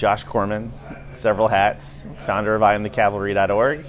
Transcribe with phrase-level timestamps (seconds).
[0.00, 0.72] Josh Corman,
[1.10, 3.84] several hats, founder of IamTheCavalry.org,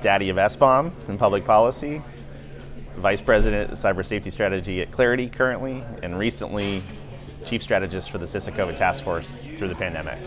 [0.00, 2.00] daddy of SBOM in public policy,
[2.96, 6.84] vice president of cyber safety strategy at Claroty currently, and recently
[7.44, 10.20] chief strategist for the CISA COVID task force through the pandemic.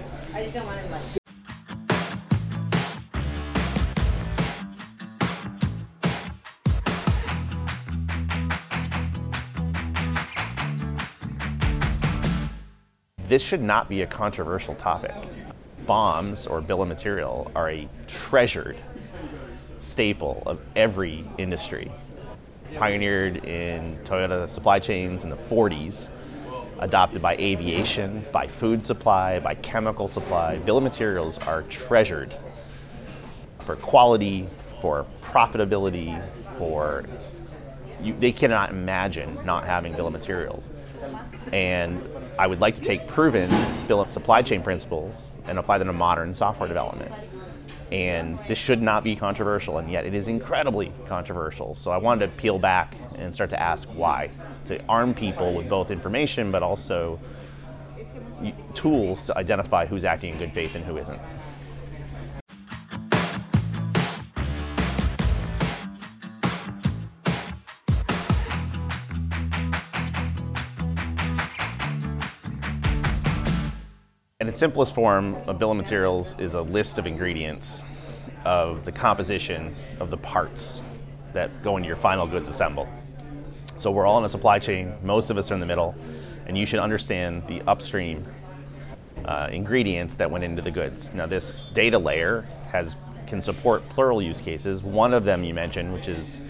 [13.31, 15.15] This should not be a controversial topic.
[15.85, 18.75] BOMs or bill of material are a treasured
[19.79, 21.89] staple of every industry.
[22.75, 26.11] Pioneered in Toyota supply chains in the 40s,
[26.79, 30.57] adopted by aviation, by food supply, by chemical supply.
[30.57, 32.35] Bill of materials are treasured
[33.59, 34.45] for quality,
[34.81, 36.21] for profitability,
[36.57, 37.05] for
[38.01, 40.73] you, they cannot imagine not having bill of materials.
[41.53, 42.03] And
[42.37, 43.49] I would like to take proven
[43.87, 47.11] bill of supply chain principles and apply them to modern software development.
[47.91, 51.75] And this should not be controversial, and yet it is incredibly controversial.
[51.75, 54.29] So I wanted to peel back and start to ask why,
[54.65, 57.19] to arm people with both information but also
[58.73, 61.19] tools to identify who's acting in good faith and who isn't.
[74.51, 77.85] Its simplest form, a bill of materials is a list of ingredients
[78.43, 80.83] of the composition of the parts
[81.31, 82.89] that go into your final goods assembled.
[83.77, 85.95] So we're all in a supply chain, most of us are in the middle,
[86.47, 88.25] and you should understand the upstream
[89.23, 91.13] uh, ingredients that went into the goods.
[91.13, 94.83] Now, this data layer has can support plural use cases.
[94.83, 96.41] One of them you mentioned, which is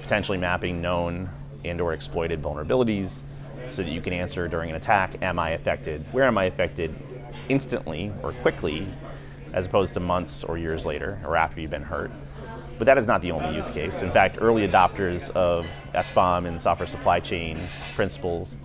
[0.00, 1.28] potentially mapping known
[1.66, 3.20] and or exploited vulnerabilities
[3.68, 6.06] so that you can answer during an attack, am I affected?
[6.10, 6.94] Where am I affected?
[7.48, 8.86] Instantly or quickly
[9.52, 12.10] as opposed to months or years later or after you've been hurt.
[12.78, 14.00] But that is not the only use case.
[14.00, 17.58] In fact, early adopters of SBOM and software supply chain
[17.94, 18.56] principles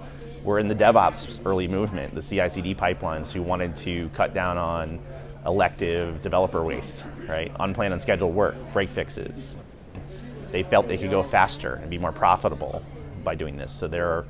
[0.44, 4.58] were in the DevOps early movement, the CI CD pipelines, who wanted to cut down
[4.58, 5.00] on
[5.46, 7.52] elective developer waste, right?
[7.60, 9.58] Unplanned, unscheduled work, break fixes.
[10.52, 12.84] They felt they could go faster and be more profitable
[13.24, 13.74] by doing this.
[13.74, 14.26] So there are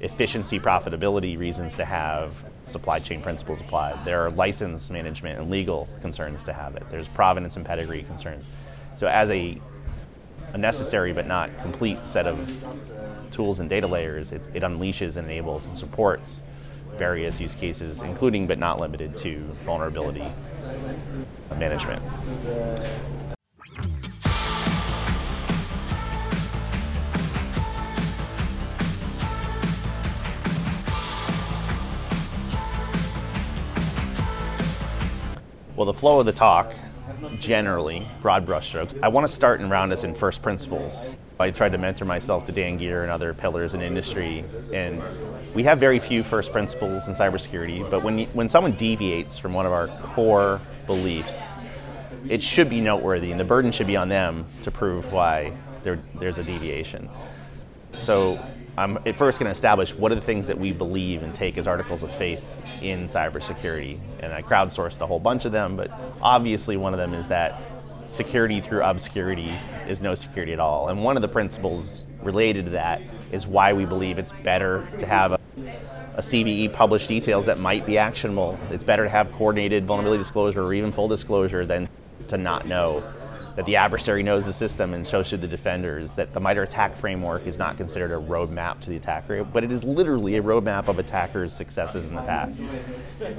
[0.00, 3.92] efficiency, profitability reasons to have supply chain principles apply.
[4.04, 6.84] There are license management and legal concerns to have it.
[6.90, 8.48] There's provenance and pedigree concerns.
[8.96, 9.60] So as a,
[10.52, 12.50] a necessary but not complete set of
[13.30, 16.42] tools and data layers, it, it unleashes, enables, and supports
[16.96, 20.26] various use cases, including but not limited to vulnerability
[21.58, 22.02] management.
[35.80, 36.74] Well, the flow of the talk,
[37.38, 41.16] generally, broad brushstrokes, I want to start and round us in first principles.
[41.38, 45.02] I tried to mentor myself to Dan Geer and other pillars in industry, and
[45.54, 49.54] we have very few first principles in cybersecurity, but when, you, when someone deviates from
[49.54, 51.54] one of our core beliefs,
[52.28, 55.50] it should be noteworthy, and the burden should be on them to prove why
[55.82, 57.08] there, there's a deviation.
[57.92, 58.38] So
[58.76, 61.58] I'm at first going to establish what are the things that we believe and take
[61.58, 63.98] as articles of faith in cybersecurity.
[64.20, 65.90] And I crowdsourced a whole bunch of them, but
[66.22, 67.60] obviously one of them is that
[68.06, 69.52] security through obscurity
[69.86, 70.88] is no security at all.
[70.88, 75.06] And one of the principles related to that is why we believe it's better to
[75.06, 75.40] have a,
[76.16, 78.58] a CVE publish details that might be actionable.
[78.70, 81.88] It's better to have coordinated vulnerability disclosure or even full disclosure than
[82.28, 83.02] to not know
[83.56, 86.96] that the adversary knows the system and so should the defenders, that the MITRE ATT&CK
[86.96, 90.88] framework is not considered a roadmap to the attacker, but it is literally a roadmap
[90.88, 92.62] of attackers' successes in the past.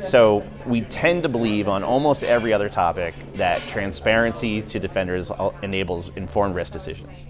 [0.01, 5.31] So we tend to believe on almost every other topic that transparency to defenders
[5.61, 7.25] enables informed risk decisions.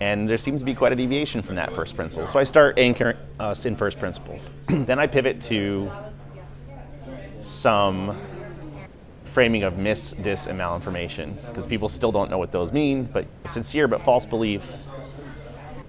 [0.00, 2.26] And there seems to be quite a deviation from that first principle.
[2.26, 4.50] So I start anchoring us in first principles.
[4.68, 5.90] then I pivot to
[7.38, 8.16] some
[9.34, 13.02] framing of mis, dis, and malinformation because people still don't know what those mean.
[13.02, 14.88] But sincere but false beliefs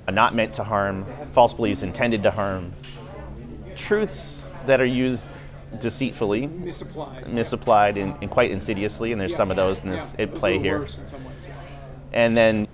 [0.07, 2.73] are not meant to harm, false beliefs intended to harm,
[3.75, 5.29] truths that are used
[5.79, 10.15] deceitfully, misapplied, misapplied and, and quite insidiously, and there's yeah, some of those in this
[10.17, 10.81] yeah, play here.
[10.81, 10.99] Ways,
[12.13, 12.67] and then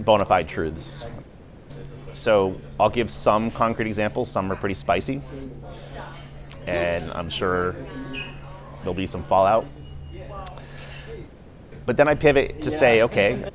[0.00, 1.06] bona fide truths.
[2.12, 4.30] So I'll give some concrete examples.
[4.30, 5.22] Some are pretty spicy,
[6.66, 7.74] and I'm sure
[8.80, 9.64] there'll be some fallout.
[11.88, 13.50] But then I pivot to say, okay,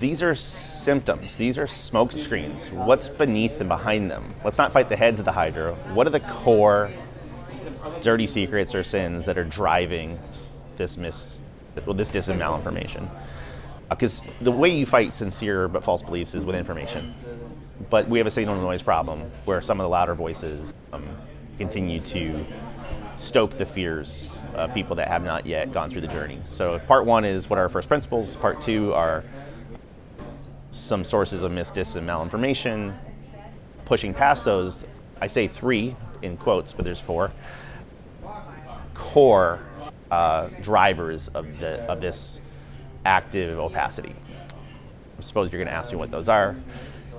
[0.00, 1.36] these are symptoms.
[1.36, 2.72] These are smoke screens.
[2.72, 4.34] What's beneath and behind them?
[4.44, 5.76] Let's not fight the heads of the Hydra.
[5.94, 6.90] What are the core
[8.00, 10.18] dirty secrets or sins that are driving
[10.76, 11.38] this mis,
[11.86, 13.08] well, this dis and malinformation.
[13.88, 17.14] Because uh, the way you fight sincere but false beliefs is with information.
[17.90, 21.06] But we have a signal to noise problem where some of the louder voices um,
[21.58, 22.44] continue to
[23.18, 26.38] stoke the fears of people that have not yet gone through the journey.
[26.50, 29.24] So, if part one is what are our first principles, part two are
[30.70, 32.96] some sources of mis, dis, and malinformation.
[33.84, 34.86] Pushing past those,
[35.20, 37.32] I say three in quotes, but there's four
[38.94, 39.60] core
[40.10, 42.40] uh, drivers of, the, of this
[43.04, 44.14] active opacity.
[45.18, 46.56] I suppose you're going to ask me what those are,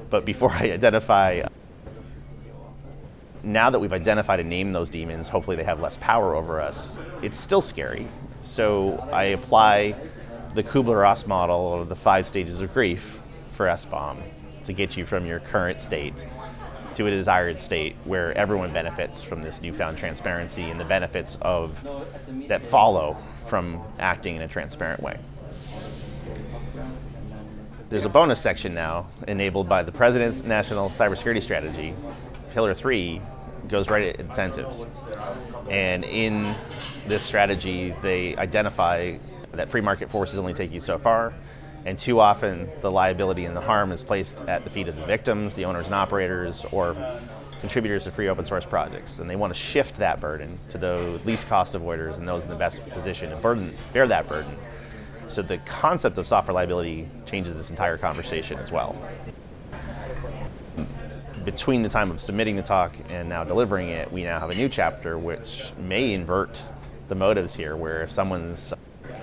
[0.10, 1.44] but before I identify,
[3.44, 6.98] now that we've identified and named those demons, hopefully they have less power over us.
[7.22, 8.08] It's still scary,
[8.42, 9.96] so I apply
[10.56, 13.20] the Kubler-Ross model of the five stages of grief
[13.52, 14.22] for SBOM
[14.64, 16.28] to get you from your current state
[16.96, 21.82] to a desired state where everyone benefits from this newfound transparency and the benefits of
[22.48, 23.16] that follow
[23.46, 25.18] from acting in a transparent way.
[27.90, 31.94] There's a bonus section now enabled by the President's National Cybersecurity Strategy.
[32.60, 33.22] Pillar 3
[33.70, 34.86] goes right at incentives.
[35.70, 36.54] And in
[37.08, 39.18] this strategy, they identify
[39.54, 41.34] that free market forces only take you so far,
[41.86, 45.06] and too often the liability and the harm is placed at the feet of the
[45.06, 46.98] victims, the owners and operators, or
[47.62, 49.20] contributors to free open source projects.
[49.20, 52.50] And they want to shift that burden to the least cost avoiders and those in
[52.50, 54.58] the best position to burden, bear that burden.
[55.28, 59.02] So the concept of software liability changes this entire conversation as well.
[61.50, 64.56] Between the time of submitting the talk and now delivering it, we now have a
[64.56, 66.64] new chapter which may invert
[67.08, 68.72] the motives here, where if someone's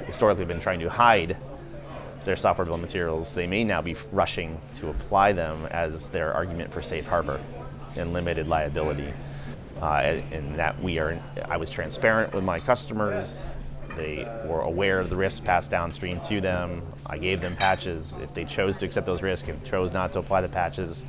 [0.06, 1.37] historically been trying to hide
[2.25, 6.73] their software bill materials, they may now be rushing to apply them as their argument
[6.73, 7.40] for safe harbor
[7.96, 9.12] and limited liability.
[9.81, 13.46] Uh, and that we are, I was transparent with my customers.
[13.94, 16.82] They were aware of the risks passed downstream to them.
[17.06, 18.14] I gave them patches.
[18.20, 21.05] If they chose to accept those risks and chose not to apply the patches,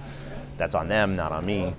[0.58, 1.74] that's on them, not on me.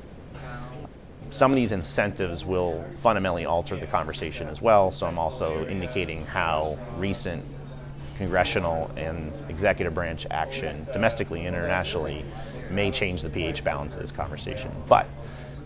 [1.31, 6.25] Some of these incentives will fundamentally alter the conversation as well, so I'm also indicating
[6.25, 7.45] how recent
[8.17, 12.25] congressional and executive branch action, domestically and internationally,
[12.71, 14.71] may change the pH balance of this conversation.
[14.89, 15.07] But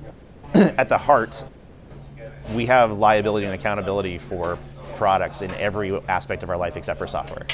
[0.55, 1.45] at the heart,
[2.55, 4.59] we have liability and accountability for
[4.97, 7.47] products in every aspect of our life except for software.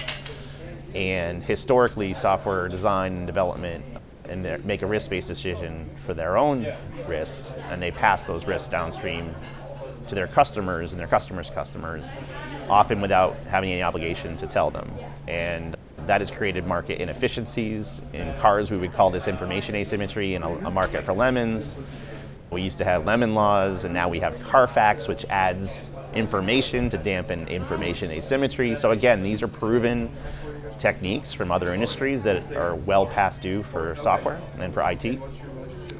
[0.94, 3.84] And historically, software design and development
[4.28, 6.66] and make a risk-based decision for their own
[7.06, 9.34] risks, and they pass those risks downstream
[10.08, 12.10] to their customers and their customers' customers,
[12.68, 14.90] often without having any obligation to tell them.
[15.26, 15.76] And
[16.06, 18.00] that has created market inefficiencies.
[18.14, 21.76] In cars, we would call this information asymmetry in a, a market for lemons.
[22.50, 26.96] We used to have lemon laws, and now we have Carfax, which adds information to
[26.96, 28.74] dampen information asymmetry.
[28.74, 30.10] So again, these are proven
[30.78, 35.20] techniques from other industries that are well past due for software and for IT.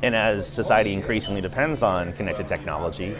[0.03, 3.17] And as society increasingly depends on connected technology,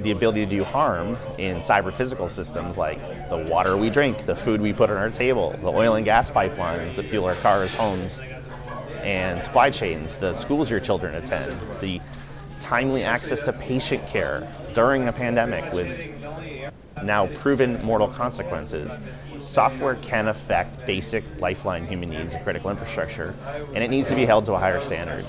[0.00, 4.36] the ability to do harm in cyber physical systems like the water we drink, the
[4.36, 7.74] food we put on our table, the oil and gas pipelines that fuel our cars,
[7.74, 8.20] homes,
[9.02, 12.00] and supply chains, the schools your children attend, the
[12.60, 16.17] timely access to patient care during a pandemic with
[17.04, 18.98] now proven mortal consequences.
[19.38, 23.34] Software can affect basic lifeline human needs and critical infrastructure,
[23.74, 25.24] and it needs to be held to a higher standard.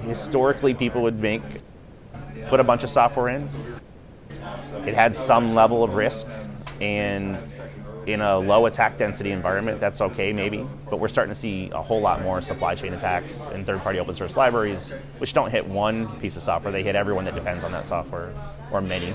[0.00, 1.42] Historically, people would make
[2.46, 3.48] put a bunch of software in.
[4.86, 6.28] It had some level of risk,
[6.80, 7.36] and
[8.06, 11.82] in a low attack density environment, that's okay maybe, but we're starting to see a
[11.82, 15.66] whole lot more supply chain attacks in third party open source libraries, which don't hit
[15.66, 18.32] one piece of software, they hit everyone that depends on that software,
[18.70, 19.14] or many.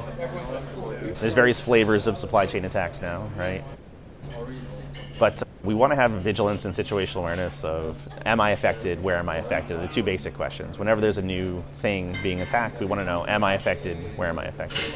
[1.19, 3.63] There's various flavors of supply chain attacks now, right?
[5.19, 9.29] But we want to have vigilance and situational awareness of am I affected, where am
[9.29, 10.79] I affected, the two basic questions.
[10.79, 14.29] Whenever there's a new thing being attacked, we want to know am I affected, where
[14.29, 14.93] am I affected.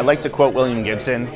[0.00, 1.26] I'd like to quote William Gibson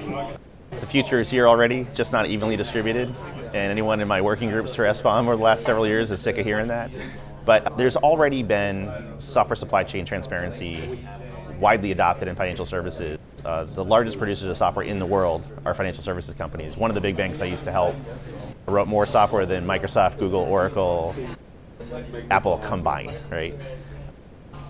[0.71, 3.14] The future is here already, just not evenly distributed.
[3.52, 6.38] And anyone in my working groups for SBOM over the last several years is sick
[6.38, 6.90] of hearing that.
[7.44, 10.99] But there's already been software supply chain transparency
[11.61, 13.18] widely adopted in financial services.
[13.44, 16.75] Uh, the largest producers of software in the world are financial services companies.
[16.75, 17.94] One of the big banks I used to help
[18.66, 21.14] wrote more software than Microsoft, Google, Oracle,
[22.30, 23.54] Apple combined, right?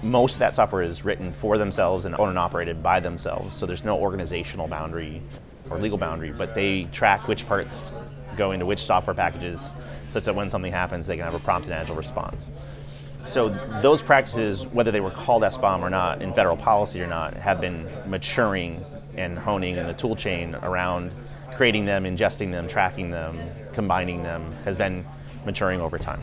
[0.03, 3.55] Most of that software is written for themselves and owned and operated by themselves.
[3.55, 5.23] So there's no organizational boundary
[5.71, 7.93] or legal boundary, but they track which parts
[8.37, 9.75] go into which software packages
[10.11, 12.51] such that when something happens, they can have a prompt and agile response.
[13.25, 13.49] So
[13.81, 17.61] those practices, whether they were called SBOM or not, in federal policy or not, have
[17.61, 18.85] been maturing
[19.17, 21.15] and honing in the tool chain around
[21.53, 23.39] creating them, ingesting them, tracking them,
[23.73, 25.05] combining them, has been
[25.47, 26.21] maturing over time.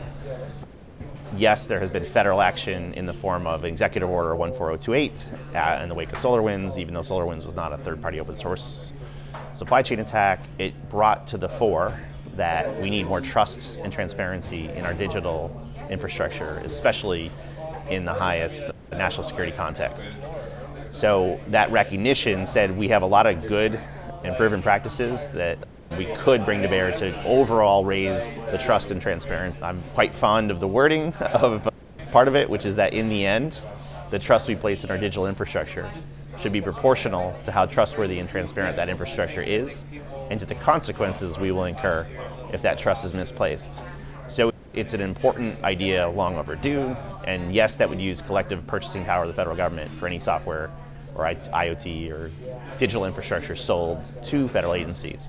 [1.36, 5.88] Yes, there has been federal action in the form of Executive Order 14028 uh, in
[5.88, 8.92] the wake of SolarWinds, even though SolarWinds was not a third party open source
[9.54, 10.40] supply chain attack.
[10.58, 11.98] It brought to the fore
[12.36, 17.30] that we need more trust and transparency in our digital infrastructure, especially
[17.88, 20.18] in the highest national security context.
[20.90, 23.80] So that recognition said we have a lot of good
[24.22, 25.58] and proven practices that
[25.96, 29.60] we could bring to bear to overall raise the trust and transparency.
[29.62, 31.68] I'm quite fond of the wording of
[32.10, 33.60] part of it, which is that in the end,
[34.10, 35.88] the trust we place in our digital infrastructure
[36.38, 39.86] should be proportional to how trustworthy and transparent that infrastructure is
[40.30, 42.06] and to the consequences we will incur
[42.52, 43.80] if that trust is misplaced.
[44.28, 49.22] So it's an important idea, long overdue, and yes, that would use collective purchasing power
[49.22, 50.70] of the federal government for any software
[51.14, 52.30] or IoT or
[52.78, 55.28] digital infrastructure sold to federal agencies.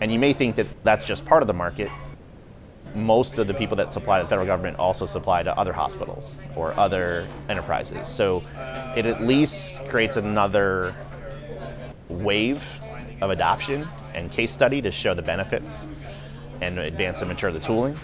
[0.00, 1.90] And you may think that that's just part of the market.
[2.94, 6.42] Most of the people that supply to the federal government also supply to other hospitals
[6.56, 8.08] or other enterprises.
[8.08, 8.42] So
[8.96, 10.94] it at least creates another
[12.08, 12.80] wave
[13.20, 15.86] of adoption and case study to show the benefits
[16.60, 17.96] and advance and mature the tooling.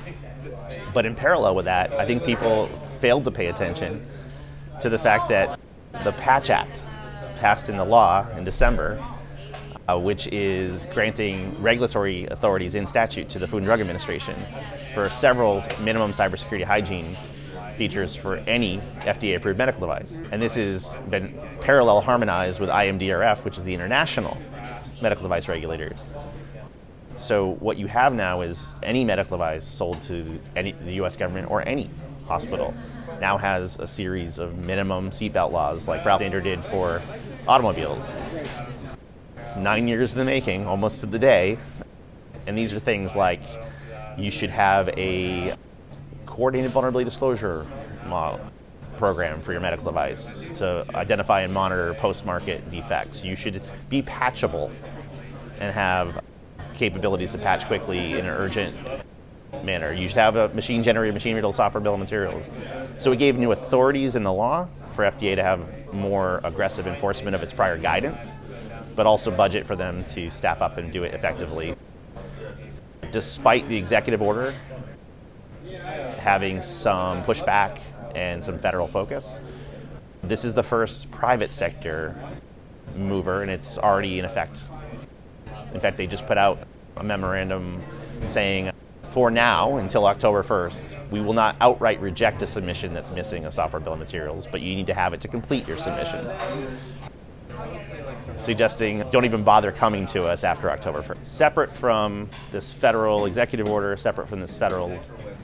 [0.95, 2.69] But in parallel with that, I think people
[3.01, 4.01] failed to pay attention
[4.81, 5.59] to the fact that
[6.05, 6.85] the Patch Act
[7.41, 9.03] passed into law in December,
[9.89, 14.35] uh, which is granting regulatory authorities in statute to the Food and Drug Administration
[14.95, 17.17] for several minimum cybersecurity hygiene
[17.77, 20.23] features for any FDA approved medical device.
[20.33, 24.37] And this has been parallel harmonized with IMDRF, which is the international
[25.01, 26.15] medical device regulators.
[27.15, 31.17] So what you have now is any medical device sold to any, the U.S.
[31.17, 31.91] government or any
[32.27, 32.75] hospital
[33.21, 37.01] now has a series of minimum seatbelt laws, like Ralph Nader did for
[37.49, 38.19] automobiles.
[39.59, 41.59] Nine years in the making, almost to the day.
[42.47, 43.41] And these are things like
[44.19, 45.55] you should have a
[46.27, 47.67] coordinated vulnerability disclosure
[48.07, 48.41] model
[48.97, 53.25] program for your medical device to identify and monitor post-market defects.
[53.25, 54.71] You should be patchable
[55.59, 56.23] and have
[56.75, 58.75] capabilities to patch quickly in an urgent
[59.63, 59.93] manner.
[59.93, 62.51] You should have a machine generated, machine readable software bill of materials.
[62.99, 67.35] So it gave new authorities in the law for FDA to have more aggressive enforcement
[67.35, 68.33] of its prior guidance,
[68.97, 71.77] but also budget for them to staff up and do it effectively.
[73.13, 74.55] Despite the executive order
[76.19, 77.79] having some pushback
[78.15, 79.41] and some federal focus,
[80.23, 82.17] this is the first private sector
[82.97, 84.63] mover, and it's already in effect.
[85.73, 87.83] In fact, they just put out a memorandum
[88.29, 88.73] saying
[89.11, 93.51] for now, until October 1st, we will not outright reject a submission that's missing a
[93.51, 96.29] software bill of materials, but you need to have it to complete your submission.
[98.37, 101.25] Suggesting don't even bother coming to us after October 1st.
[101.25, 104.99] Separate from this federal executive order, separate from this federal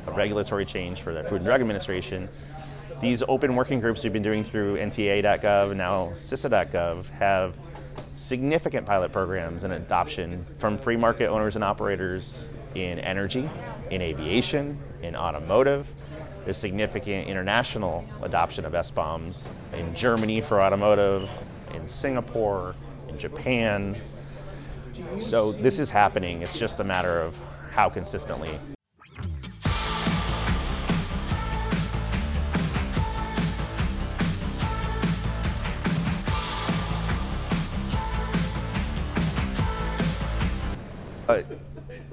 [0.07, 2.29] regulatory change for the Food and Drug Administration,
[3.01, 7.57] these open working groups we've been doing through NTIA.gov and now CISA.gov have
[8.15, 13.49] significant pilot programs and adoption from free market owners and operators in energy,
[13.91, 15.91] in aviation, in automotive.
[16.45, 21.29] There's significant international adoption of SBOMs in Germany for automotive,
[21.75, 22.75] in Singapore,
[23.09, 23.97] in Japan.
[25.19, 26.43] So this is happening.
[26.43, 27.38] It's just a matter of
[27.73, 28.50] how consistently.
[41.29, 41.43] Uh,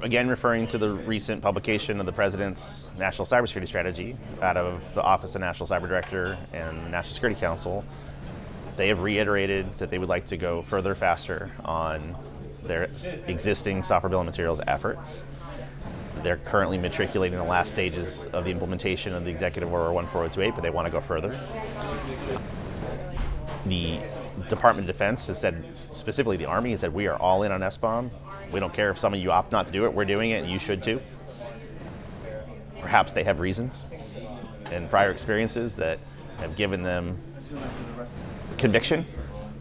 [0.01, 5.01] again, referring to the recent publication of the President's National Cybersecurity Strategy out of the
[5.01, 7.83] Office of National Cyber Director and National Security Council,
[8.79, 12.15] they have reiterated that they would like to go further, faster on
[12.63, 12.89] their
[13.27, 15.21] existing software bill of materials efforts.
[16.23, 20.61] They're currently matriculating the last stages of the implementation of the Executive Order 14028, but
[20.61, 21.37] they want to go further.
[23.65, 23.99] The
[24.47, 27.59] Department of Defense has said, specifically the Army, has said we are all in on
[27.59, 28.09] SBOM.
[28.53, 30.41] We don't care if some of you opt not to do it, we're doing it,
[30.41, 31.01] and you should too.
[32.79, 33.83] Perhaps they have reasons
[34.71, 35.99] and prior experiences that
[36.37, 37.17] have given them
[38.59, 39.05] conviction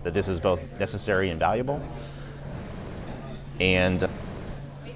[0.03, 1.81] that this is both necessary and valuable.
[3.61, 4.07] And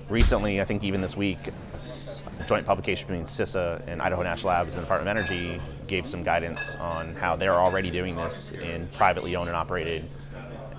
[0.09, 4.75] recently, I think even this week, a joint publication between CISA and Idaho National Labs
[4.75, 8.87] and the Department of Energy gave some guidance on how they're already doing this in
[8.89, 10.05] privately owned and operated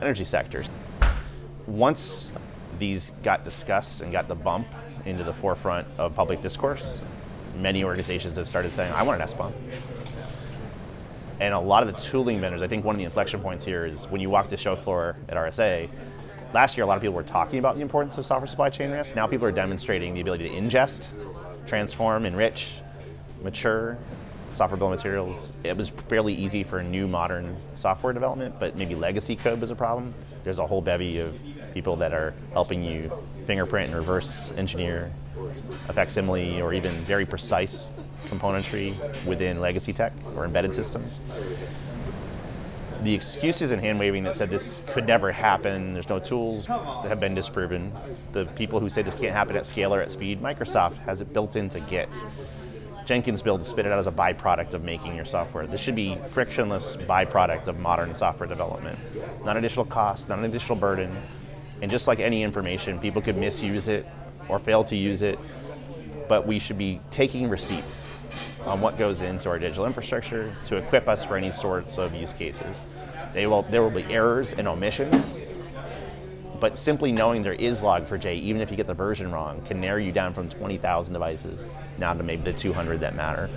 [0.01, 0.69] energy sectors.
[1.65, 2.31] Once
[2.79, 4.67] these got discussed and got the bump
[5.05, 7.03] into the forefront of public discourse,
[7.57, 9.51] many organizations have started saying, I want an SBOM.
[11.43, 13.85] And a lot of the tooling vendors, I think one of the inflection points here
[13.85, 15.89] is when you walk the show floor at RSA,
[16.53, 18.91] last year a lot of people were talking about the importance of software supply chain
[18.91, 19.13] risk.
[19.13, 21.09] Now people are demonstrating the ability to ingest,
[21.67, 22.75] transform, enrich,
[23.43, 23.97] mature
[24.51, 25.51] software bill of materials.
[25.65, 29.75] It was fairly easy for new modern software development, but maybe legacy code was a
[29.75, 30.13] problem.
[30.43, 31.37] There's a whole bevy of
[31.73, 33.11] people that are helping you
[33.47, 35.11] fingerprint and reverse engineer
[35.89, 37.91] a facsimile or even very precise
[38.29, 41.21] componentry within legacy tech or embedded systems.
[43.03, 47.05] The excuses and hand waving that said this could never happen, there's no tools that
[47.05, 47.91] have been disproven.
[48.31, 51.33] The people who say this can't happen at scale or at speed, Microsoft has it
[51.33, 52.23] built into Git.
[53.05, 55.67] Jenkins build spit it out as a byproduct of making your software.
[55.67, 58.97] This should be frictionless byproduct of modern software development.
[59.43, 61.13] Not additional cost, not an additional burden.
[61.81, 64.07] And just like any information, people could misuse it
[64.47, 65.37] or fail to use it,
[66.27, 68.07] but we should be taking receipts
[68.65, 72.33] on what goes into our digital infrastructure to equip us for any sorts of use
[72.33, 72.81] cases.
[73.33, 75.39] They will, there will be errors and omissions,
[76.59, 79.99] but simply knowing there is log4j, even if you get the version wrong, can narrow
[79.99, 81.65] you down from 20,000 devices
[81.99, 83.49] down to maybe the 200 that matter.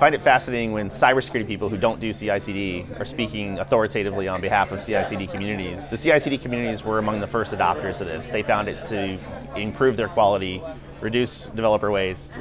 [0.00, 4.72] Find it fascinating when cybersecurity people who don't do CI/CD are speaking authoritatively on behalf
[4.72, 5.84] of CI/CD communities.
[5.84, 8.28] The CI/CD communities were among the first adopters of this.
[8.28, 9.18] They found it to
[9.56, 10.62] improve their quality,
[11.02, 12.32] reduce developer waste,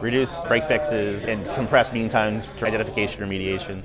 [0.00, 3.82] reduce break fixes, and compress mean time to identification remediation.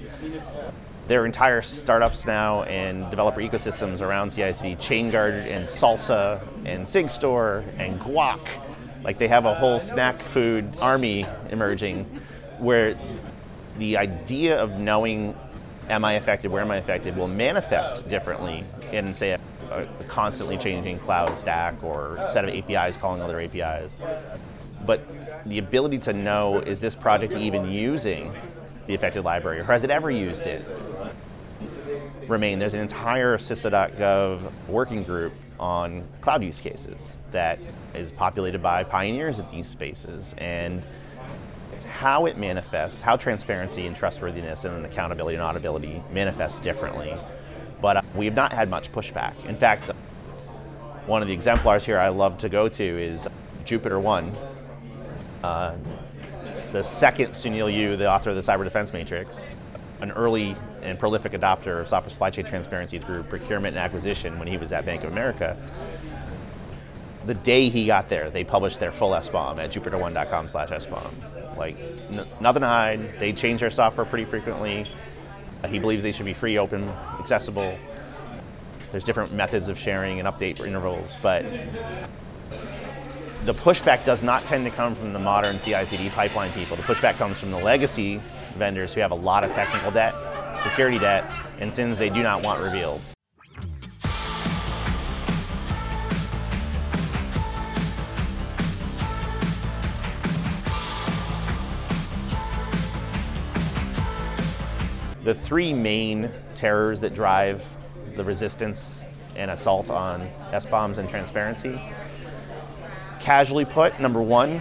[1.10, 7.64] There are entire startups now and developer ecosystems around CI/CD, ChainGuard and SLSA and SigStore
[7.80, 8.48] and Guac.
[9.04, 12.06] Like they have a whole snack food army emerging
[12.60, 12.98] where
[13.78, 15.36] the idea of knowing
[15.90, 19.40] am I affected, where am I affected, will manifest differently in, say, a,
[19.72, 23.96] a, constantly changing cloud stack or set of APIs calling other APIs.
[24.86, 25.02] But
[25.48, 28.32] the ability to know is this project even using
[28.86, 30.66] the affected library, or has it ever used it?
[32.28, 32.60] Remain.
[32.60, 37.60] There's an entire CISA.gov working group on cloud use cases that
[37.94, 40.34] is populated by pioneers in these spaces.
[40.38, 40.82] And
[42.00, 47.14] how it manifests, how transparency and trustworthiness and accountability and auditability manifests differently.
[47.82, 49.34] But uh, we have not had much pushback.
[49.44, 49.90] In fact,
[51.08, 53.28] one of the exemplars here I love to go to is
[53.66, 54.34] JupiterOne.
[55.44, 55.76] Uh,
[56.72, 59.58] the second Sounil Yu, the author of the Cyber Defense Matrix,
[60.00, 64.48] an early and prolific adopter of software supply chain transparency through procurement and acquisition when
[64.48, 65.58] he was at Bank of America.
[67.26, 71.49] The day he got there, they published their full SBOM at jupiterone.com slash SBOM.
[71.60, 71.78] Like,
[72.12, 73.20] n- nothing to hide.
[73.20, 74.88] They change their software pretty frequently.
[75.62, 76.88] Uh, he believes they should be free, open,
[77.20, 77.78] accessible.
[78.92, 81.46] There's different methods of sharing and update intervals, but
[83.44, 86.78] the pushback does not tend to come from the modern CI/CD pipeline people.
[86.78, 88.22] The pushback comes from the legacy
[88.56, 90.16] vendors who have a lot of technical debt,
[90.64, 93.02] security debt, and sins they do not want revealed.
[105.30, 107.64] The three main terrors that drive
[108.16, 111.80] the resistance and assault on SBOMs and transparency.
[113.20, 114.60] Casually put, number one,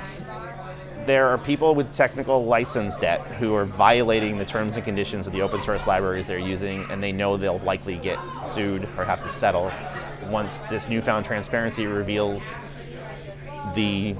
[1.06, 5.32] there are people with technical license debt who are violating the terms and conditions of
[5.32, 9.22] the open source libraries they're using, and they know they'll likely get sued or have
[9.22, 9.72] to settle
[10.26, 12.58] once this newfound transparency reveals
[13.74, 14.14] the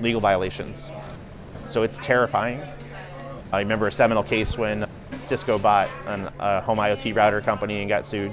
[0.00, 0.90] legal violations.
[1.66, 2.62] So it's terrifying.
[3.52, 4.87] I remember a seminal case when
[5.28, 8.32] Cisco bought an, a home IoT router company and got sued.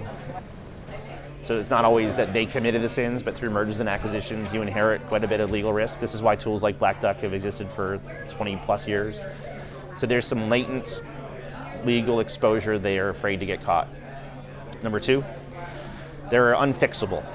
[1.41, 4.61] So it's not always that they committed the sins, but through mergers and acquisitions, you
[4.61, 5.99] inherit quite a bit of legal risk.
[5.99, 9.25] This is why tools like Black Duck have existed for 20 plus years.
[9.97, 11.03] So there's some latent
[11.83, 13.89] legal exposure they are afraid to get caught.
[14.81, 15.23] Number two,
[16.31, 17.25] there are unfixable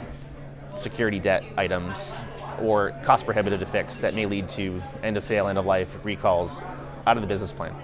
[0.74, 2.18] security debt items
[2.60, 5.98] or cost prohibitive to fix that may lead to end of sale, end of life
[6.02, 6.62] recalls
[7.06, 7.74] out of the business plan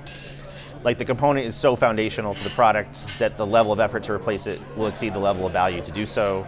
[0.87, 4.13] like the component is so foundational to the product that the level of effort to
[4.13, 6.47] replace it will exceed the level of value to do so.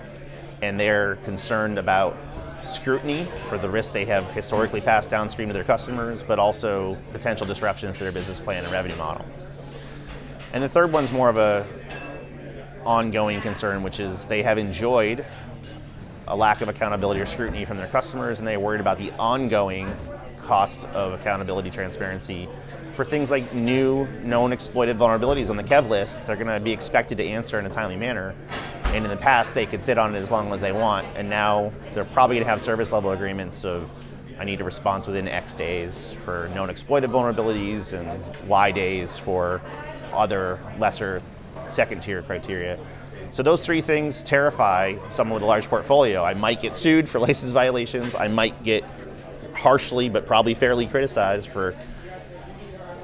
[0.62, 2.16] And they're concerned about
[2.60, 7.48] scrutiny for the risk they have historically passed downstream to their customers, but also potential
[7.48, 9.26] disruptions to their business plan and revenue model.
[10.52, 11.66] And the third one's more of a
[12.84, 15.26] ongoing concern, which is they have enjoyed
[16.28, 19.92] a lack of accountability or scrutiny from their customers, and they're worried about the ongoing
[20.38, 22.48] cost of accountability transparency
[22.98, 26.26] for things like new known exploited vulnerabilities on the KEV list.
[26.26, 28.34] They're going to be expected to answer in a timely manner.
[28.86, 31.30] And in the past, they could sit on it as long as they want, and
[31.30, 33.88] now they're probably going to have service level agreements of
[34.40, 39.62] I need a response within X days for known exploited vulnerabilities and Y days for
[40.12, 41.22] other lesser
[41.68, 42.80] second tier criteria.
[43.30, 46.24] So those three things terrify someone with a large portfolio.
[46.24, 48.16] I might get sued for license violations.
[48.16, 48.82] I might get
[49.54, 51.76] harshly but probably fairly criticized for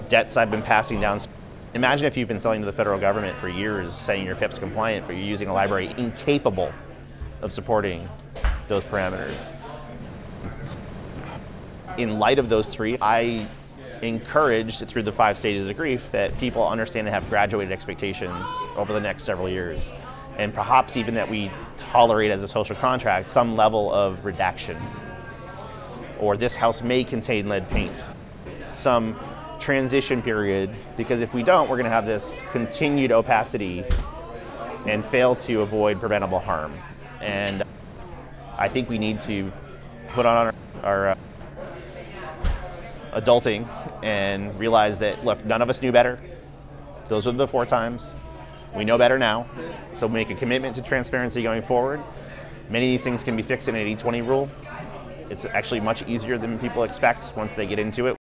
[0.08, 1.20] debts I've been passing down.
[1.74, 5.06] Imagine if you've been selling to the federal government for years saying you're FIPS compliant,
[5.06, 6.72] but you're using a library incapable
[7.42, 8.08] of supporting
[8.68, 9.52] those parameters.
[11.98, 13.46] In light of those three, I
[14.02, 18.92] encouraged through the five stages of grief that people understand and have graduated expectations over
[18.92, 19.92] the next several years.
[20.36, 24.76] And perhaps even that we tolerate as a social contract some level of redaction.
[26.18, 28.08] Or this house may contain lead paint.
[28.74, 29.16] Some
[29.60, 33.84] transition period, because if we don't, we're going to have this continued opacity
[34.86, 36.72] and fail to avoid preventable harm.
[37.20, 37.62] And
[38.58, 39.52] I think we need to
[40.10, 41.16] put on our, our uh,
[43.12, 43.68] adulting
[44.02, 46.18] and realize that, look, none of us knew better.
[47.06, 48.16] Those are the four times.
[48.74, 49.46] We know better now.
[49.92, 52.02] So make a commitment to transparency going forward.
[52.70, 54.50] Many of these things can be fixed in an 80 20 rule.
[55.30, 58.16] It's actually much easier than people expect once they get into it.